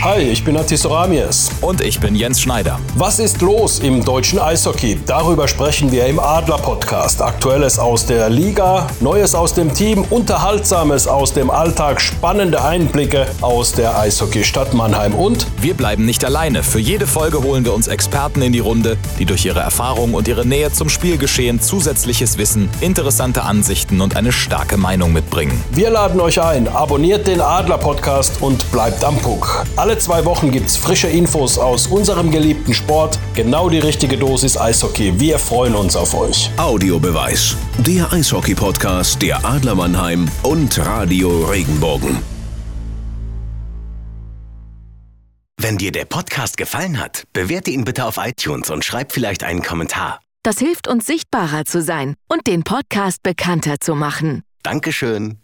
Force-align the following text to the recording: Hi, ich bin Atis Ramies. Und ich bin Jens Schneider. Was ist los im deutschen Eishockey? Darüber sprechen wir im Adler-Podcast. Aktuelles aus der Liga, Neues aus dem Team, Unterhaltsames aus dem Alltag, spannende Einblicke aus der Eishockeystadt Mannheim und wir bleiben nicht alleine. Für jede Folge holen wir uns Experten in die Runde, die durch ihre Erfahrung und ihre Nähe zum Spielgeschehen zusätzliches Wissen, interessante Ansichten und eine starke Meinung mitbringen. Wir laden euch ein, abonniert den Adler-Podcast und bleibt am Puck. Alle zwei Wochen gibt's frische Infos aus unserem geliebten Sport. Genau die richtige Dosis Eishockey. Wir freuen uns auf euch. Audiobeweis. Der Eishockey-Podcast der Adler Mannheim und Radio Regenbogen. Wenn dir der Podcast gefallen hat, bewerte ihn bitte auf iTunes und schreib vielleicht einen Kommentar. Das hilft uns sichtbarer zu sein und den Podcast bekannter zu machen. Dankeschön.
Hi, 0.00 0.20
ich 0.20 0.44
bin 0.44 0.56
Atis 0.56 0.88
Ramies. 0.88 1.50
Und 1.60 1.80
ich 1.80 1.98
bin 1.98 2.14
Jens 2.14 2.40
Schneider. 2.40 2.78
Was 2.94 3.18
ist 3.18 3.42
los 3.42 3.80
im 3.80 4.04
deutschen 4.04 4.38
Eishockey? 4.38 4.96
Darüber 5.04 5.48
sprechen 5.48 5.90
wir 5.90 6.06
im 6.06 6.20
Adler-Podcast. 6.20 7.20
Aktuelles 7.20 7.80
aus 7.80 8.06
der 8.06 8.30
Liga, 8.30 8.86
Neues 9.00 9.34
aus 9.34 9.54
dem 9.54 9.74
Team, 9.74 10.04
Unterhaltsames 10.08 11.08
aus 11.08 11.32
dem 11.32 11.50
Alltag, 11.50 12.00
spannende 12.00 12.62
Einblicke 12.62 13.26
aus 13.40 13.72
der 13.72 13.98
Eishockeystadt 13.98 14.72
Mannheim 14.72 15.14
und 15.14 15.48
wir 15.60 15.74
bleiben 15.74 16.04
nicht 16.04 16.24
alleine. 16.24 16.62
Für 16.62 16.78
jede 16.78 17.08
Folge 17.08 17.42
holen 17.42 17.64
wir 17.64 17.74
uns 17.74 17.88
Experten 17.88 18.40
in 18.40 18.52
die 18.52 18.60
Runde, 18.60 18.98
die 19.18 19.24
durch 19.24 19.44
ihre 19.44 19.60
Erfahrung 19.60 20.14
und 20.14 20.28
ihre 20.28 20.46
Nähe 20.46 20.72
zum 20.72 20.88
Spielgeschehen 20.88 21.60
zusätzliches 21.60 22.38
Wissen, 22.38 22.70
interessante 22.80 23.42
Ansichten 23.42 24.00
und 24.00 24.14
eine 24.14 24.30
starke 24.30 24.76
Meinung 24.76 25.12
mitbringen. 25.12 25.60
Wir 25.72 25.90
laden 25.90 26.20
euch 26.20 26.40
ein, 26.40 26.68
abonniert 26.68 27.26
den 27.26 27.40
Adler-Podcast 27.40 28.40
und 28.40 28.70
bleibt 28.70 29.02
am 29.02 29.16
Puck. 29.16 29.64
Alle 29.98 30.04
zwei 30.04 30.24
Wochen 30.26 30.52
gibt's 30.52 30.76
frische 30.76 31.08
Infos 31.08 31.58
aus 31.58 31.88
unserem 31.88 32.30
geliebten 32.30 32.72
Sport. 32.72 33.18
Genau 33.34 33.68
die 33.68 33.80
richtige 33.80 34.16
Dosis 34.16 34.56
Eishockey. 34.56 35.18
Wir 35.18 35.40
freuen 35.40 35.74
uns 35.74 35.96
auf 35.96 36.14
euch. 36.14 36.52
Audiobeweis. 36.56 37.56
Der 37.78 38.12
Eishockey-Podcast 38.12 39.20
der 39.20 39.44
Adler 39.44 39.74
Mannheim 39.74 40.30
und 40.44 40.78
Radio 40.78 41.46
Regenbogen. 41.46 42.18
Wenn 45.60 45.78
dir 45.78 45.90
der 45.90 46.04
Podcast 46.04 46.56
gefallen 46.56 47.00
hat, 47.00 47.24
bewerte 47.32 47.72
ihn 47.72 47.84
bitte 47.84 48.04
auf 48.04 48.18
iTunes 48.18 48.70
und 48.70 48.84
schreib 48.84 49.10
vielleicht 49.10 49.42
einen 49.42 49.64
Kommentar. 49.64 50.20
Das 50.44 50.60
hilft 50.60 50.86
uns 50.86 51.06
sichtbarer 51.06 51.64
zu 51.64 51.82
sein 51.82 52.14
und 52.28 52.46
den 52.46 52.62
Podcast 52.62 53.24
bekannter 53.24 53.80
zu 53.80 53.96
machen. 53.96 54.44
Dankeschön. 54.62 55.40